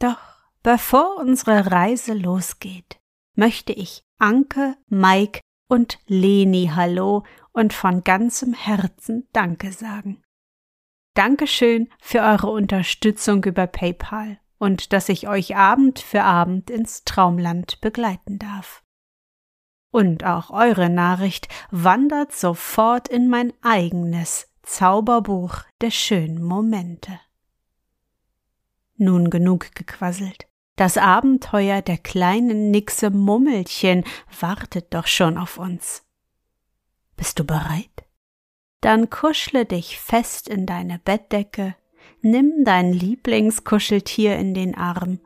[0.00, 0.18] Doch
[0.62, 2.98] bevor unsere Reise losgeht,
[3.36, 10.22] möchte ich Anke, Mike und Leni Hallo und von ganzem Herzen Danke sagen.
[11.14, 17.80] Dankeschön für eure Unterstützung über PayPal und dass ich euch Abend für Abend ins Traumland
[17.80, 18.82] begleiten darf.
[19.92, 27.20] Und auch eure Nachricht wandert sofort in mein eigenes Zauberbuch der schönen Momente.
[29.02, 30.46] Nun genug gequasselt.
[30.76, 34.04] Das Abenteuer der kleinen Nixe Mummelchen
[34.38, 36.04] wartet doch schon auf uns.
[37.16, 38.04] Bist du bereit?
[38.82, 41.76] Dann kuschle dich fest in deine Bettdecke,
[42.20, 45.20] nimm dein Lieblingskuscheltier in den Arm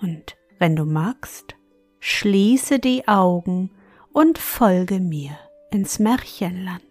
[0.00, 1.56] und, wenn du magst,
[1.98, 3.72] schließe die Augen
[4.12, 5.36] und folge mir
[5.72, 6.82] ins Märchenland.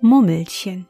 [0.00, 0.86] Mummelchen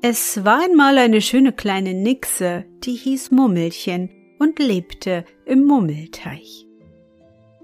[0.00, 6.66] Es war einmal eine schöne kleine Nixe, die hieß Mummelchen und lebte im Mummelteich.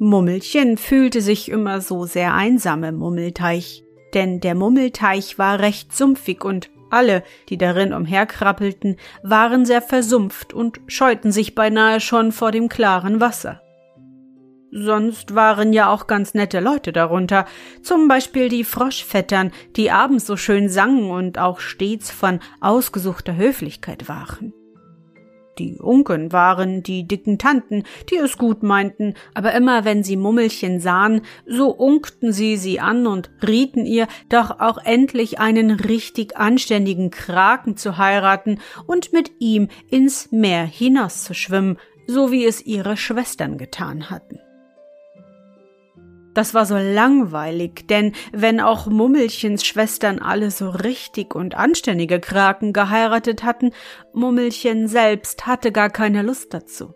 [0.01, 6.45] Mummelchen fühlte sich immer so sehr einsam im Mummelteich, denn der Mummelteich war recht sumpfig
[6.45, 12.69] und alle, die darin umherkrabbelten, waren sehr versumpft und scheuten sich beinahe schon vor dem
[12.69, 13.64] klaren Wasser.
[14.77, 17.47] Sonst waren ja auch ganz nette Leute darunter,
[17.84, 24.08] zum Beispiel die Froschvettern, die abends so schön sangen und auch stets von ausgesuchter Höflichkeit
[24.08, 24.52] waren.
[25.61, 30.80] Die Unken waren die dicken Tanten, die es gut meinten, aber immer wenn sie Mummelchen
[30.80, 37.13] sahen, so unkten sie sie an und rieten ihr, doch auch endlich einen richtig anständigen
[37.13, 38.58] Kraken zu heiraten
[38.89, 44.40] und mit ihm ins Meer hinauszuschwimmen, so wie es ihre Schwestern getan hatten.
[46.34, 52.72] Das war so langweilig, denn wenn auch Mummelchens Schwestern alle so richtig und anständige Kraken
[52.72, 53.70] geheiratet hatten,
[54.12, 56.92] Mummelchen selbst hatte gar keine Lust dazu.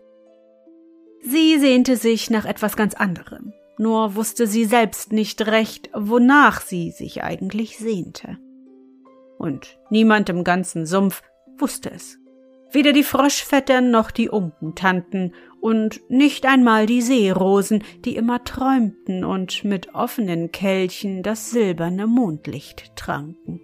[1.21, 6.91] Sie sehnte sich nach etwas ganz anderem, nur wusste sie selbst nicht recht, wonach sie
[6.91, 8.37] sich eigentlich sehnte.
[9.37, 11.23] Und niemand im ganzen Sumpf
[11.57, 12.17] wusste es.
[12.71, 19.63] Weder die Froschvettern noch die Unkentanten und nicht einmal die Seerosen, die immer träumten und
[19.63, 23.59] mit offenen Kelchen das silberne Mondlicht tranken.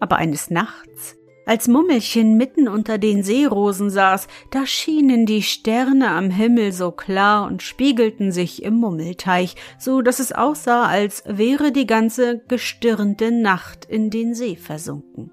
[0.00, 6.30] Aber eines Nachts, als Mummelchen mitten unter den Seerosen saß, da schienen die Sterne am
[6.30, 11.86] Himmel so klar und spiegelten sich im Mummelteich, so dass es aussah, als wäre die
[11.86, 15.32] ganze gestirnte Nacht in den See versunken.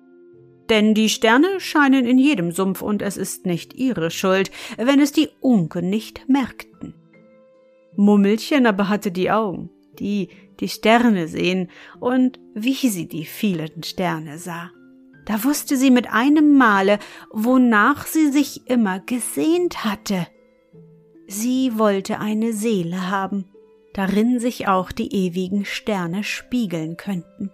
[0.70, 5.12] Denn die Sterne scheinen in jedem Sumpf und es ist nicht ihre Schuld, wenn es
[5.12, 6.94] die Unken nicht merkten.
[7.96, 9.70] Mummelchen aber hatte die Augen,
[10.00, 10.30] die
[10.60, 11.70] die Sterne sehen
[12.00, 14.72] und wie sie die vielen Sterne sah.
[15.26, 17.00] Da wusste sie mit einem Male,
[17.32, 20.28] wonach sie sich immer gesehnt hatte.
[21.28, 23.46] Sie wollte eine Seele haben,
[23.94, 27.52] darin sich auch die ewigen Sterne spiegeln könnten.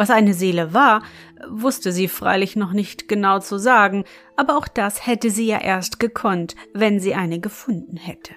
[0.00, 1.02] Was eine Seele war,
[1.46, 6.00] wusste sie freilich noch nicht genau zu sagen, aber auch das hätte sie ja erst
[6.00, 8.32] gekonnt, wenn sie eine gefunden hätte.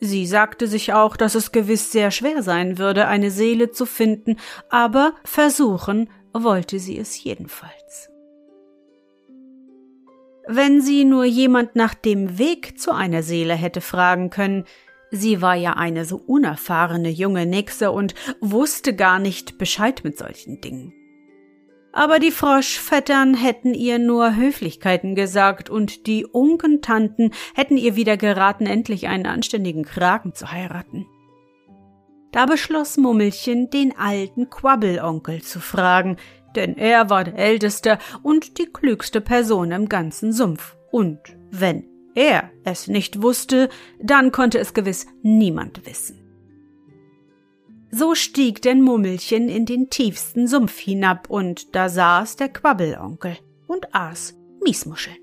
[0.00, 4.40] Sie sagte sich auch, dass es gewiss sehr schwer sein würde, eine Seele zu finden,
[4.68, 8.10] aber versuchen wollte sie es jedenfalls.
[10.48, 14.64] Wenn sie nur jemand nach dem Weg zu einer Seele hätte fragen können,
[15.10, 20.60] Sie war ja eine so unerfahrene junge Nixe und wusste gar nicht Bescheid mit solchen
[20.60, 20.92] Dingen.
[21.92, 28.66] Aber die Froschvettern hätten ihr nur Höflichkeiten gesagt und die Unkentanten hätten ihr wieder geraten,
[28.66, 31.06] endlich einen anständigen Kragen zu heiraten.
[32.32, 36.18] Da beschloss Mummelchen, den alten Quabbelonkel zu fragen,
[36.54, 40.76] denn er war der älteste und die klügste Person im ganzen Sumpf.
[40.90, 41.18] Und
[41.50, 43.68] wenn er es nicht wusste,
[44.00, 46.26] dann konnte es gewiss niemand wissen.
[47.90, 53.36] So stieg denn Mummelchen in den tiefsten Sumpf hinab, und da saß der Quabbelonkel
[53.68, 54.34] und aß
[54.64, 55.16] Miesmuscheln.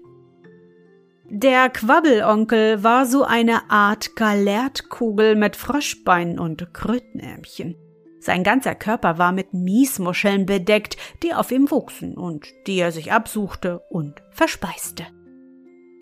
[1.29, 7.75] Der Quabbelonkel war so eine Art Galertkugel mit Froschbein und Krötenärmchen.
[8.19, 13.11] Sein ganzer Körper war mit Miesmuscheln bedeckt, die auf ihm wuchsen und die er sich
[13.11, 15.07] absuchte und verspeiste.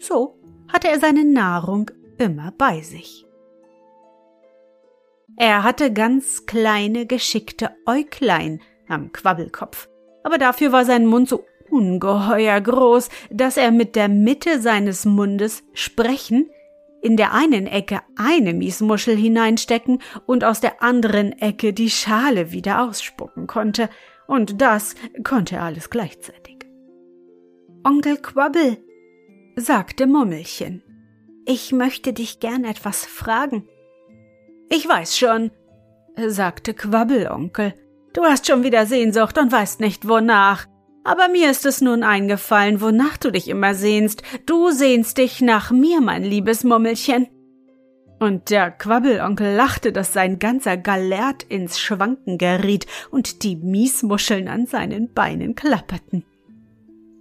[0.01, 0.36] So
[0.68, 3.25] hatte er seine Nahrung immer bei sich.
[5.38, 9.88] Er hatte ganz kleine, geschickte Äuglein am Quabbelkopf,
[10.24, 15.63] aber dafür war sein Mund so ungeheuer groß, dass er mit der Mitte seines Mundes
[15.74, 16.50] sprechen,
[17.01, 22.83] in der einen Ecke eine Miesmuschel hineinstecken und aus der anderen Ecke die Schale wieder
[22.83, 23.88] ausspucken konnte,
[24.27, 26.57] und das konnte er alles gleichzeitig.
[27.83, 28.77] Onkel Quabbel,
[29.56, 30.83] sagte Mummelchen,
[31.45, 33.68] ich möchte dich gern etwas fragen.
[34.69, 35.51] Ich weiß schon,
[36.15, 37.74] sagte Quabbelonkel,
[38.13, 40.68] du hast schon wieder Sehnsucht und weißt nicht wonach.
[41.03, 44.21] Aber mir ist es nun eingefallen, wonach du dich immer sehnst.
[44.45, 47.27] Du sehnst dich nach mir, mein liebes Mummelchen.
[48.19, 54.68] Und der Quabbelonkel lachte, dass sein ganzer Gallert ins Schwanken geriet und die Miesmuscheln an
[54.68, 56.24] seinen Beinen klapperten.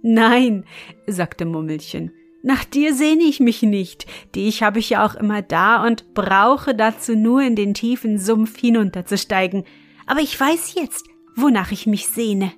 [0.03, 0.65] Nein,
[1.07, 2.11] sagte Mummelchen,
[2.43, 6.73] nach dir sehne ich mich nicht, dich habe ich ja auch immer da und brauche
[6.73, 9.63] dazu nur in den tiefen Sumpf hinunterzusteigen.
[10.07, 11.05] Aber ich weiß jetzt,
[11.35, 12.51] wonach ich mich sehne.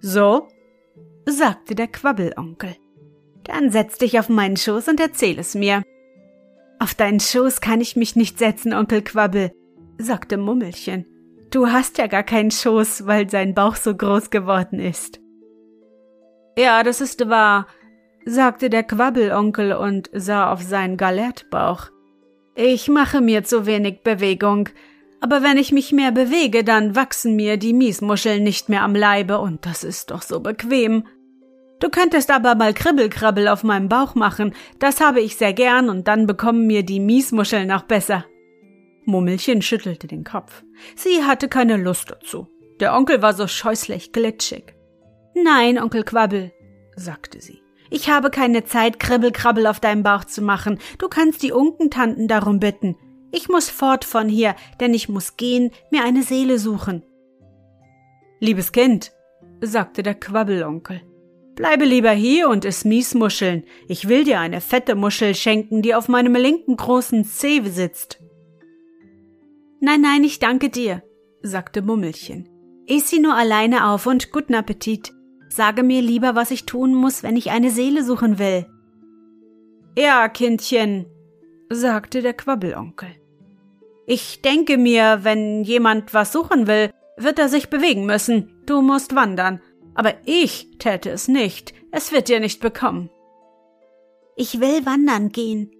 [0.00, 0.48] So?
[1.26, 2.74] sagte der Quabbelonkel.
[3.44, 5.82] Dann setz dich auf meinen Schoß und erzähl es mir.
[6.80, 9.52] Auf deinen Schoß kann ich mich nicht setzen, Onkel Quabbel,
[9.98, 11.06] sagte Mummelchen.
[11.50, 15.20] Du hast ja gar keinen Schoß, weil sein Bauch so groß geworden ist.
[16.56, 17.66] Ja, das ist wahr,
[18.24, 21.90] sagte der Quabbelonkel und sah auf seinen Galertbauch.
[22.54, 24.68] Ich mache mir zu wenig Bewegung,
[25.20, 29.38] aber wenn ich mich mehr bewege, dann wachsen mir die Miesmuscheln nicht mehr am Leibe,
[29.38, 31.06] und das ist doch so bequem.
[31.78, 36.08] Du könntest aber mal Kribbelkrabbel auf meinem Bauch machen, das habe ich sehr gern, und
[36.08, 38.24] dann bekommen mir die Miesmuscheln auch besser.
[39.04, 40.62] Mummelchen schüttelte den Kopf.
[40.94, 42.48] Sie hatte keine Lust dazu.
[42.80, 44.74] Der Onkel war so scheußlich glitschig.
[45.34, 46.52] Nein, Onkel Quabbel,
[46.96, 47.60] sagte sie.
[47.90, 50.78] Ich habe keine Zeit, Kribbelkrabbel auf deinem Bauch zu machen.
[50.98, 52.96] Du kannst die Unkentanten darum bitten.
[53.32, 57.02] Ich muss fort von hier, denn ich muss gehen, mir eine Seele suchen.
[58.38, 59.12] Liebes Kind,
[59.60, 61.02] sagte der Quabbelonkel,
[61.56, 63.64] bleibe lieber hier und iss Miesmuscheln.
[63.88, 68.20] Ich will dir eine fette Muschel schenken, die auf meinem linken großen Zeh sitzt.
[69.80, 71.02] Nein, nein, ich danke dir,
[71.42, 72.48] sagte Mummelchen.
[72.86, 75.12] Iss sie nur alleine auf und guten Appetit.
[75.50, 78.66] Sage mir lieber, was ich tun muss, wenn ich eine Seele suchen will.
[79.98, 81.06] Ja, Kindchen,
[81.68, 83.10] sagte der Quabbelonkel.
[84.06, 88.62] Ich denke mir, wenn jemand was suchen will, wird er sich bewegen müssen.
[88.64, 89.60] Du musst wandern.
[89.94, 91.74] Aber ich täte es nicht.
[91.90, 93.10] Es wird dir nicht bekommen.
[94.36, 95.72] Ich will wandern gehen,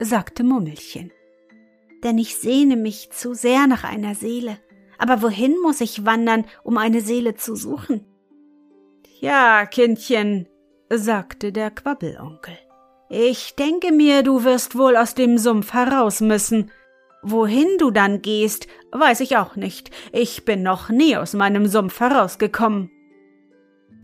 [0.00, 1.12] sagte Mummelchen.
[2.02, 4.58] Denn ich sehne mich zu sehr nach einer Seele.
[4.98, 8.04] Aber wohin muss ich wandern, um eine Seele zu suchen?
[9.24, 10.46] Ja, Kindchen,
[10.90, 12.58] sagte der Quabbelonkel.
[13.08, 16.70] Ich denke mir, du wirst wohl aus dem Sumpf heraus müssen.
[17.22, 19.90] Wohin du dann gehst, weiß ich auch nicht.
[20.12, 22.90] Ich bin noch nie aus meinem Sumpf herausgekommen.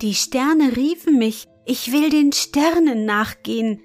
[0.01, 3.83] Die Sterne riefen mich, ich will den Sternen nachgehen,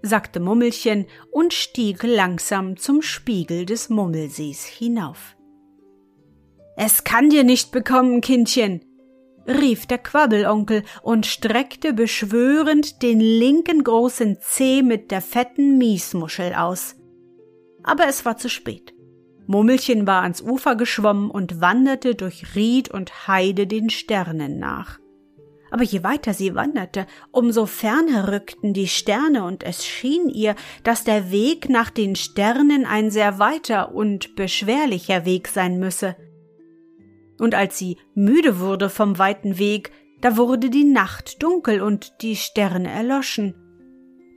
[0.00, 5.36] sagte Mummelchen und stieg langsam zum Spiegel des Mummelsees hinauf.
[6.78, 8.80] Es kann dir nicht bekommen, Kindchen,
[9.46, 16.96] rief der Quabbelonkel und streckte beschwörend den linken großen Zeh mit der fetten Miesmuschel aus
[17.82, 18.94] aber es war zu spät.
[19.46, 24.98] Mummelchen war ans Ufer geschwommen und wanderte durch Ried und Heide den Sternen nach.
[25.70, 31.02] Aber je weiter sie wanderte, umso ferner rückten die Sterne, und es schien ihr, dass
[31.02, 36.14] der Weg nach den Sternen ein sehr weiter und beschwerlicher Weg sein müsse.
[37.42, 42.36] Und als sie müde wurde vom weiten Weg, da wurde die Nacht dunkel und die
[42.36, 43.56] Sterne erloschen.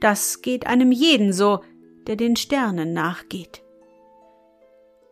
[0.02, 1.60] Das geht einem jeden so,
[2.08, 3.62] der den Sternen nachgeht.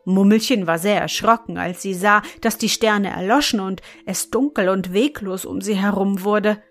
[0.05, 4.91] Mummelchen war sehr erschrocken, als sie sah, dass die Sterne erloschen und es dunkel und
[4.91, 6.63] weglos um sie herum wurde.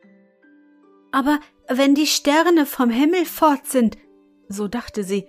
[1.13, 1.39] Aber
[1.69, 3.97] wenn die Sterne vom Himmel fort sind,
[4.49, 5.29] so dachte sie,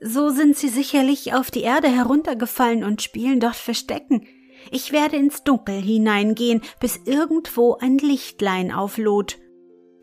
[0.00, 4.26] so sind sie sicherlich auf die Erde heruntergefallen und spielen dort Verstecken.
[4.70, 9.38] Ich werde ins Dunkel hineingehen, bis irgendwo ein Lichtlein aufloht.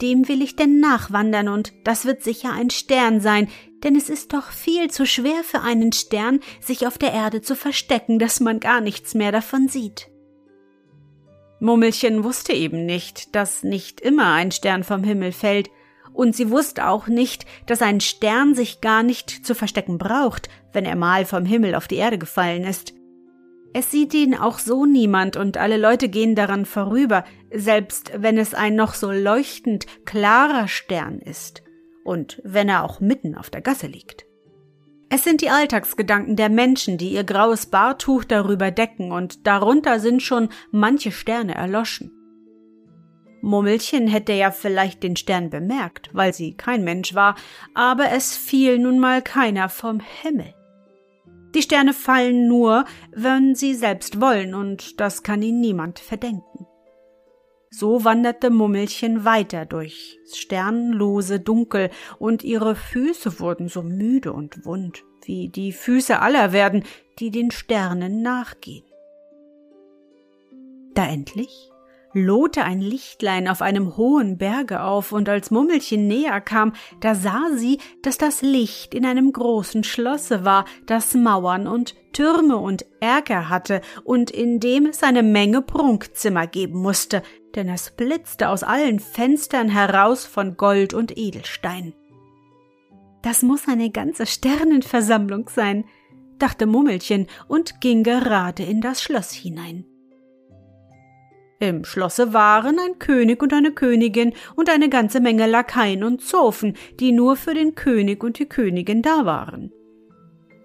[0.02, 3.48] Dem will ich denn nachwandern, und das wird sicher ein Stern sein,
[3.84, 7.56] denn es ist doch viel zu schwer für einen Stern, sich auf der Erde zu
[7.56, 10.10] verstecken, dass man gar nichts mehr davon sieht.
[11.60, 15.70] Mummelchen wusste eben nicht, dass nicht immer ein Stern vom Himmel fällt,
[16.14, 20.86] und sie wusste auch nicht, dass ein Stern sich gar nicht zu verstecken braucht, wenn
[20.86, 22.94] er mal vom Himmel auf die Erde gefallen ist.
[23.78, 28.54] Es sieht ihn auch so niemand und alle Leute gehen daran vorüber, selbst wenn es
[28.54, 31.62] ein noch so leuchtend klarer Stern ist
[32.06, 34.26] und wenn er auch mitten auf der Gasse liegt.
[35.10, 40.24] Es sind die Alltagsgedanken der Menschen, die ihr graues Bartuch darüber decken, und darunter sind
[40.24, 42.14] schon manche Sterne erloschen.
[43.42, 47.36] Mummelchen hätte ja vielleicht den Stern bemerkt, weil sie kein Mensch war,
[47.74, 50.55] aber es fiel nun mal keiner vom Himmel.
[51.56, 56.68] Die Sterne fallen nur, wenn sie selbst wollen, und das kann ihnen niemand verdenken.
[57.70, 65.04] So wanderte Mummelchen weiter durchs sternlose Dunkel, und ihre Füße wurden so müde und wund,
[65.24, 66.84] wie die Füße aller werden,
[67.20, 68.86] die den Sternen nachgehen.
[70.94, 71.72] Da endlich
[72.16, 77.50] lohte ein Lichtlein auf einem hohen Berge auf, und als Mummelchen näher kam, da sah
[77.56, 83.50] sie, dass das Licht in einem großen Schlosse war, das Mauern und Türme und Erker
[83.50, 87.22] hatte und in dem es eine Menge Prunkzimmer geben musste,
[87.56, 91.94] denn es blitzte aus allen Fenstern heraus von Gold und Edelstein.
[93.22, 95.84] Das muss eine ganze Sternenversammlung sein,
[96.38, 99.86] dachte Mummelchen und ging gerade in das Schloss hinein.
[101.68, 106.78] Im Schlosse waren ein König und eine Königin und eine ganze Menge Lakaien und Zofen,
[107.00, 109.72] die nur für den König und die Königin da waren.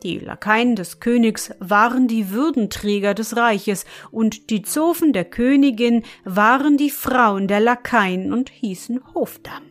[0.03, 6.77] Die Lakaien des Königs waren die Würdenträger des Reiches, und die Zofen der Königin waren
[6.77, 9.63] die Frauen der Lakaien und hießen Hofdamm.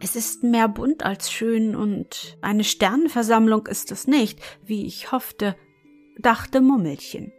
[0.00, 5.54] Es ist mehr bunt als schön, und eine Sternenversammlung ist es nicht, wie ich hoffte,
[6.18, 7.32] dachte Mummelchen.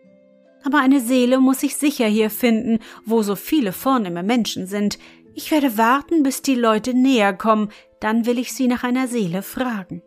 [0.63, 4.99] Aber eine Seele muss ich sicher hier finden, wo so viele vornehme Menschen sind.
[5.33, 9.41] Ich werde warten, bis die Leute näher kommen, dann will ich sie nach einer Seele
[9.41, 10.01] fragen.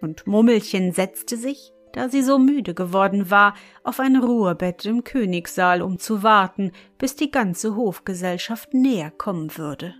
[0.00, 5.80] Und Mummelchen setzte sich, da sie so müde geworden war, auf ein Ruhebett im Königssaal,
[5.80, 9.94] um zu warten, bis die ganze Hofgesellschaft näher kommen würde.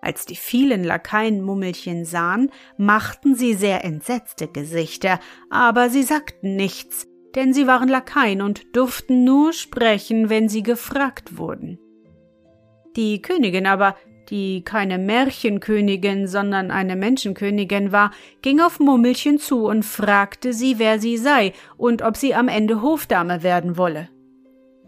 [0.00, 7.08] Als die vielen Lakaien Mummelchen sahen, machten sie sehr entsetzte Gesichter, aber sie sagten nichts,
[7.34, 11.78] denn sie waren Lakaien und durften nur sprechen, wenn sie gefragt wurden.
[12.96, 13.96] Die Königin aber,
[14.30, 20.98] die keine Märchenkönigin, sondern eine Menschenkönigin war, ging auf Mummelchen zu und fragte sie, wer
[20.98, 24.08] sie sei und ob sie am Ende Hofdame werden wolle.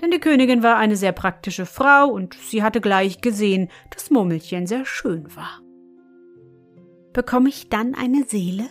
[0.00, 4.66] Denn die Königin war eine sehr praktische Frau und sie hatte gleich gesehen, dass Mummelchen
[4.66, 5.60] sehr schön war.
[7.12, 8.64] Bekomme ich dann eine Seele?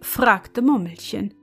[0.00, 1.35] fragte Mummelchen.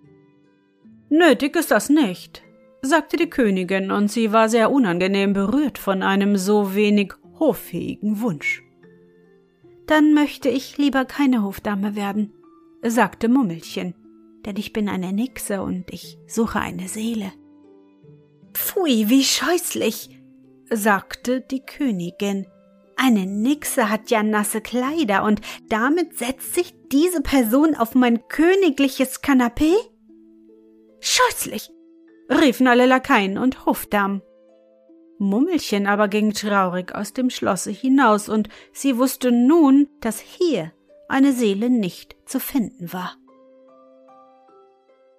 [1.16, 2.42] Nötig ist das nicht,
[2.82, 8.64] sagte die Königin, und sie war sehr unangenehm berührt von einem so wenig hoffähigen Wunsch.
[9.86, 12.34] Dann möchte ich lieber keine Hofdame werden,
[12.82, 13.94] sagte Mummelchen,
[14.44, 17.32] denn ich bin eine Nixe und ich suche eine Seele.
[18.56, 20.10] Pfui, wie scheußlich,
[20.72, 22.48] sagte die Königin.
[22.96, 29.22] Eine Nixe hat ja nasse Kleider und damit setzt sich diese Person auf mein königliches
[29.22, 29.76] Kanapee?
[31.06, 31.70] Scheußlich!
[32.30, 34.22] riefen alle Lakaien und Hofdamen.
[35.20, 40.72] Mummelchen aber ging traurig aus dem Schlosse hinaus, und sie wusste nun, dass hier
[41.10, 43.18] eine Seele nicht zu finden war.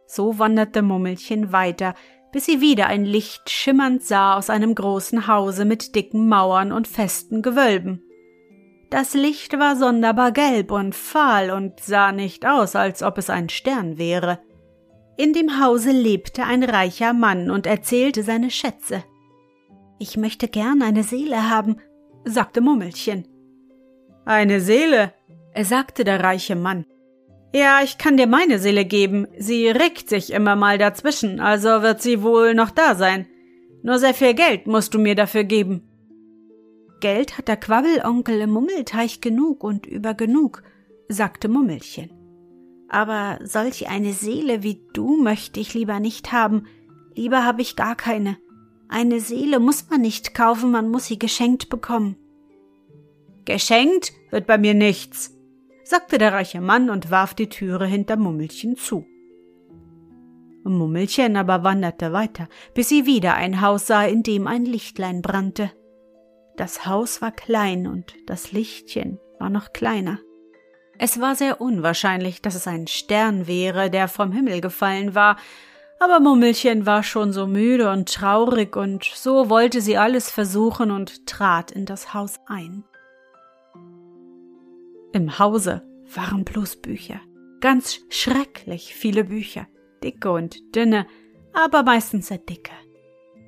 [0.06, 1.94] So wanderte Mummelchen weiter,
[2.32, 6.88] bis sie wieder ein Licht schimmernd sah aus einem großen Hause mit dicken Mauern und
[6.88, 8.02] festen Gewölben.
[8.88, 13.50] Das Licht war sonderbar gelb und fahl und sah nicht aus, als ob es ein
[13.50, 14.40] Stern wäre.
[15.16, 19.04] In dem Hause lebte ein reicher Mann und erzählte seine Schätze.
[20.00, 21.76] Ich möchte gern eine Seele haben,
[22.24, 23.28] sagte Mummelchen.
[24.24, 25.12] Eine Seele,
[25.62, 26.84] sagte der reiche Mann.
[27.54, 29.28] Ja, ich kann dir meine Seele geben.
[29.38, 33.26] Sie regt sich immer mal dazwischen, also wird sie wohl noch da sein.
[33.84, 35.88] Nur sehr viel Geld musst du mir dafür geben.
[37.00, 40.64] Geld hat der Quabbelonkel im Mummelteich genug und über genug,
[41.08, 42.13] sagte Mummelchen
[42.88, 46.66] aber solch eine Seele wie du möchte ich lieber nicht haben,
[47.14, 48.36] lieber habe ich gar keine.
[48.88, 52.16] Eine Seele muss man nicht kaufen, man muss sie geschenkt bekommen.
[53.44, 55.36] Geschenkt wird bei mir nichts,
[55.84, 59.06] sagte der reiche Mann und warf die Türe hinter Mummelchen zu.
[60.64, 65.70] Mummelchen aber wanderte weiter, bis sie wieder ein Haus sah, in dem ein Lichtlein brannte.
[66.56, 70.20] Das Haus war klein und das Lichtchen war noch kleiner.
[70.98, 75.36] Es war sehr unwahrscheinlich, dass es ein Stern wäre, der vom Himmel gefallen war,
[75.98, 81.26] aber Mummelchen war schon so müde und traurig, und so wollte sie alles versuchen und
[81.26, 82.84] trat in das Haus ein.
[85.12, 85.82] Im Hause
[86.14, 87.20] waren bloß Bücher,
[87.60, 89.66] ganz schrecklich viele Bücher.
[90.02, 91.06] dicke und dünne,
[91.54, 92.72] aber meistens sehr dicke.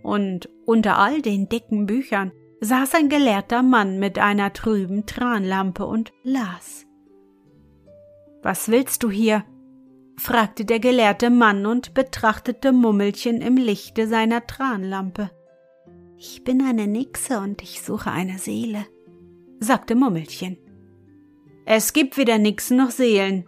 [0.02, 6.12] Und unter all den dicken Büchern saß ein gelehrter Mann mit einer trüben Tranlampe und
[6.22, 6.85] las.
[8.42, 9.44] Was willst du hier?
[10.18, 15.30] fragte der gelehrte Mann und betrachtete Mummelchen im Lichte seiner Tranlampe.
[16.16, 18.86] Ich bin eine Nixe und ich suche eine Seele,
[19.60, 20.56] sagte Mummelchen.
[21.66, 23.44] Es gibt weder Nixen noch Seelen,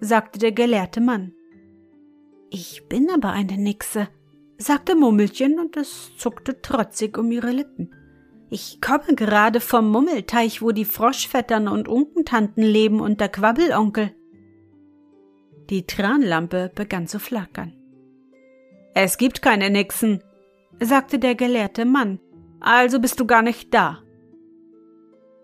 [0.00, 1.32] sagte der gelehrte Mann.
[2.50, 4.08] Ich bin aber eine Nixe,
[4.58, 7.92] sagte Mummelchen und es zuckte trotzig um ihre Lippen.
[8.50, 14.14] Ich komme gerade vom Mummelteich, wo die Froschvettern und Unkentanten leben und der Quabbelonkel.
[15.70, 17.72] Die Tranlampe begann zu flackern.
[18.94, 20.22] Es gibt keine Nixen,
[20.80, 22.20] sagte der gelehrte Mann,
[22.60, 24.02] also bist du gar nicht da.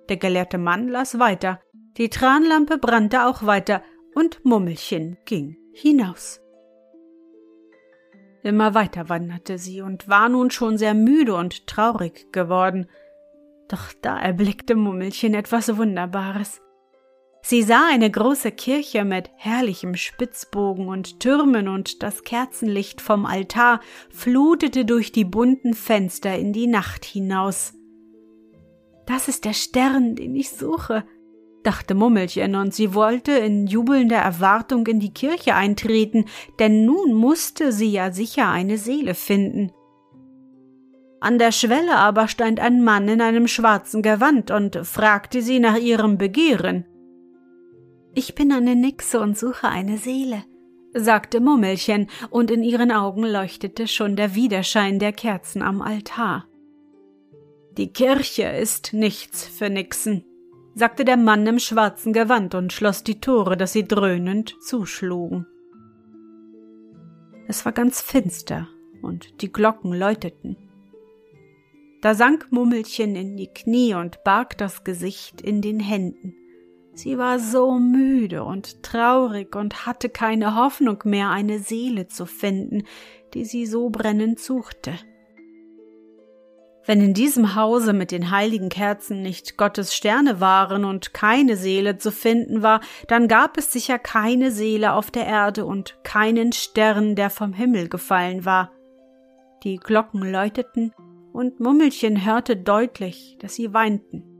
[0.08, 1.60] Der gelehrte Mann las weiter,
[1.96, 3.82] die Tranlampe brannte auch weiter
[4.14, 6.40] und Mummelchen ging hinaus.
[8.42, 12.86] Immer weiter wanderte sie und war nun schon sehr müde und traurig geworden.
[13.68, 16.60] Doch da erblickte Mummelchen etwas Wunderbares.
[17.50, 23.80] Sie sah eine große Kirche mit herrlichem Spitzbogen und Türmen und das Kerzenlicht vom Altar
[24.10, 27.72] flutete durch die bunten Fenster in die Nacht hinaus.
[29.06, 31.04] Das ist der Stern, den ich suche,
[31.62, 36.26] dachte Mummelchen, und sie wollte in jubelnder Erwartung in die Kirche eintreten,
[36.58, 39.72] denn nun musste sie ja sicher eine Seele finden.
[41.20, 45.78] An der Schwelle aber stand ein Mann in einem schwarzen Gewand und fragte sie nach
[45.78, 46.84] ihrem Begehren.
[48.18, 50.42] Ich bin eine Nixe und suche eine Seele,
[50.92, 56.48] sagte Mummelchen, und in ihren Augen leuchtete schon der Widerschein der Kerzen am Altar.
[57.76, 60.24] Die Kirche ist nichts für Nixen,
[60.74, 65.46] sagte der Mann im schwarzen Gewand und schloss die Tore, dass sie dröhnend zuschlugen.
[67.46, 68.66] Es war ganz finster
[69.00, 70.56] und die Glocken läuteten.
[72.02, 76.34] Da sank Mummelchen in die Knie und barg das Gesicht in den Händen.
[76.98, 82.82] Sie war so müde und traurig und hatte keine Hoffnung mehr, eine Seele zu finden,
[83.34, 84.94] die sie so brennend suchte.
[86.84, 91.98] Wenn in diesem Hause mit den heiligen Kerzen nicht Gottes Sterne waren und keine Seele
[91.98, 97.14] zu finden war, dann gab es sicher keine Seele auf der Erde und keinen Stern,
[97.14, 98.72] der vom Himmel gefallen war.
[99.62, 100.92] Die Glocken läuteten,
[101.32, 104.37] und Mummelchen hörte deutlich, dass sie weinten.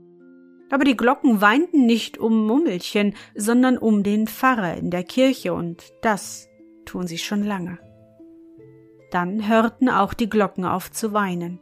[0.69, 5.83] Aber die Glocken weinten nicht um Mummelchen, sondern um den Pfarrer in der Kirche, und
[6.01, 6.47] das
[6.85, 7.79] tun sie schon lange.
[9.11, 11.59] Dann hörten auch die Glocken auf zu weinen.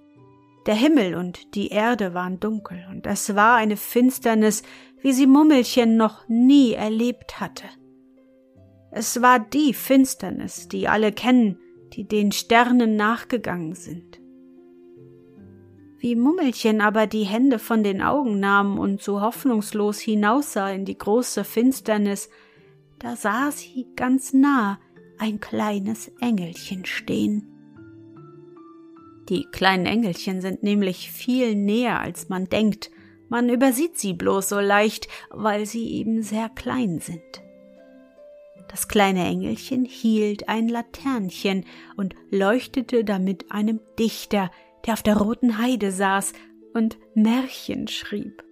[0.65, 4.63] Der Himmel und die Erde waren dunkel, und es war eine Finsternis,
[5.01, 7.67] wie sie Mummelchen noch nie erlebt hatte.
[8.91, 11.59] Es war die Finsternis, die alle kennen,
[11.93, 14.16] die den Sternen nachgegangen sind.
[15.99, 20.97] Wie Mummelchen aber die Hände von den Augen nahm und so hoffnungslos hinaussah in die
[20.97, 22.29] große Finsternis,
[22.99, 24.79] da sah sie ganz nah
[25.17, 27.47] ein kleines Engelchen stehen.
[29.29, 32.91] Die kleinen Engelchen sind nämlich viel näher, als man denkt.
[33.27, 37.21] Man übersieht sie bloß so leicht, weil sie eben sehr klein sind.
[38.69, 44.51] Das kleine Engelchen hielt ein Laternchen und leuchtete damit einem Dichter,
[44.85, 46.33] der auf der roten Heide saß
[46.73, 48.43] und Märchen schrieb.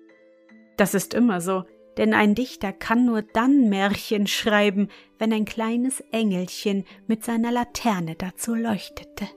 [0.77, 1.63] Das ist immer so,
[1.97, 8.15] denn ein Dichter kann nur dann Märchen schreiben, wenn ein kleines Engelchen mit seiner Laterne
[8.15, 9.27] dazu leuchtete.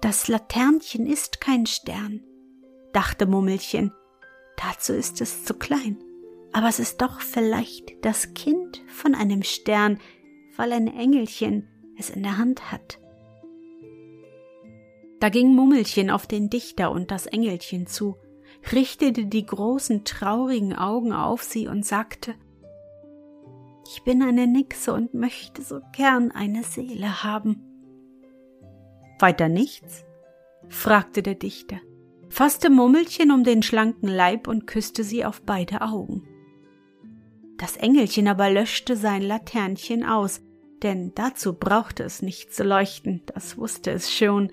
[0.00, 2.22] Das Laternchen ist kein Stern,
[2.92, 3.92] dachte Mummelchen.
[4.56, 5.98] Dazu ist es zu klein.
[6.52, 9.98] Aber es ist doch vielleicht das Kind von einem Stern,
[10.56, 12.98] weil ein Engelchen es in der Hand hat.
[15.20, 18.16] Da ging Mummelchen auf den Dichter und das Engelchen zu,
[18.72, 22.34] richtete die großen traurigen Augen auf sie und sagte
[23.86, 27.62] Ich bin eine Nixe und möchte so gern eine Seele haben.
[29.18, 30.04] Weiter nichts?
[30.68, 31.78] fragte der Dichter,
[32.28, 36.28] fasste Mummelchen um den schlanken Leib und küsste sie auf beide Augen.
[37.56, 40.42] Das Engelchen aber löschte sein Laternchen aus,
[40.82, 44.52] denn dazu brauchte es nicht zu leuchten, das wusste es schon,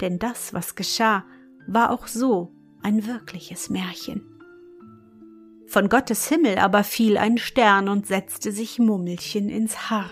[0.00, 1.24] denn das, was geschah,
[1.66, 4.24] war auch so ein wirkliches Märchen.
[5.66, 10.10] Von Gottes Himmel aber fiel ein Stern und setzte sich Mummelchen ins Haar.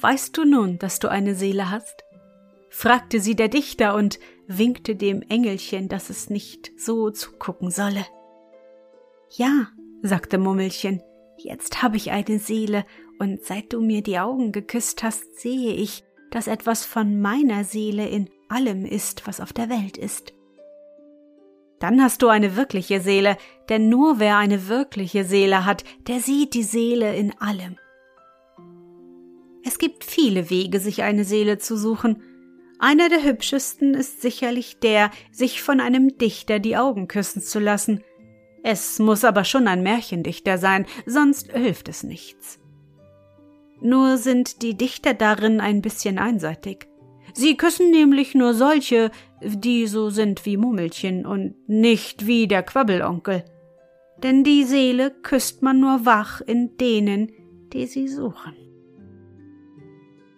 [0.00, 2.04] Weißt du nun, dass du eine Seele hast?
[2.70, 8.04] fragte sie der Dichter und winkte dem Engelchen, dass es nicht so zugucken solle.
[9.30, 9.68] Ja,
[10.02, 11.02] sagte Mummelchen,
[11.38, 12.84] jetzt habe ich eine Seele
[13.18, 18.08] und seit du mir die Augen geküsst hast, sehe ich, dass etwas von meiner Seele
[18.08, 20.32] in allem ist, was auf der Welt ist.
[21.78, 23.36] Dann hast du eine wirkliche Seele,
[23.68, 27.76] denn nur wer eine wirkliche Seele hat, der sieht die Seele in allem.
[29.64, 32.22] Es gibt viele Wege, sich eine Seele zu suchen.
[32.78, 38.02] Einer der hübschesten ist sicherlich der, sich von einem Dichter die Augen küssen zu lassen.
[38.64, 42.58] Es muss aber schon ein Märchendichter sein, sonst hilft es nichts.
[43.80, 46.87] Nur sind die Dichter darin ein bisschen einseitig.
[47.34, 49.10] Sie küssen nämlich nur solche,
[49.42, 53.44] die so sind wie Mummelchen und nicht wie der Quabbelonkel.
[54.22, 57.30] Denn die Seele küsst man nur wach in denen,
[57.72, 58.54] die sie suchen.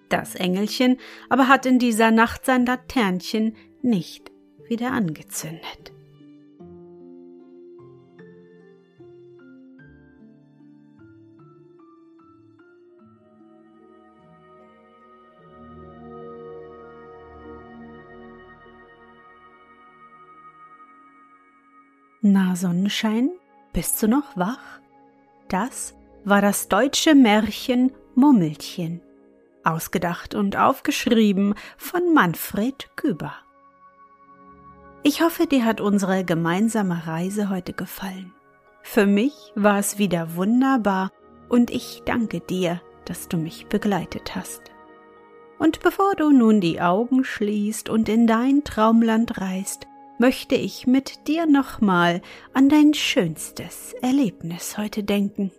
[0.09, 0.99] Das Engelchen
[1.29, 4.31] aber hat in dieser Nacht sein Laternchen nicht
[4.69, 5.93] wieder angezündet.
[22.33, 23.31] Na Sonnenschein,
[23.73, 24.79] bist du noch wach?
[25.49, 29.01] Das war das deutsche Märchen Mummelchen,
[29.65, 33.33] ausgedacht und aufgeschrieben von Manfred Küber.
[35.03, 38.33] Ich hoffe, dir hat unsere gemeinsame Reise heute gefallen.
[38.83, 41.11] Für mich war es wieder wunderbar
[41.49, 44.63] und ich danke dir, dass du mich begleitet hast.
[45.59, 49.89] Und bevor du nun die Augen schließt und in dein Traumland reist,
[50.21, 52.21] möchte ich mit dir nochmal
[52.53, 55.51] an dein schönstes Erlebnis heute denken.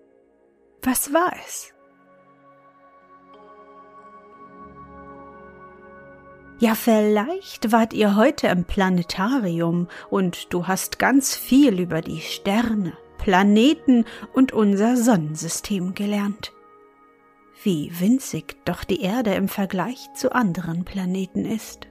[0.83, 1.73] Was war es?
[6.59, 12.93] Ja, vielleicht wart ihr heute im Planetarium und du hast ganz viel über die Sterne,
[13.17, 16.53] Planeten und unser Sonnensystem gelernt.
[17.63, 21.90] Wie winzig doch die Erde im Vergleich zu anderen Planeten ist.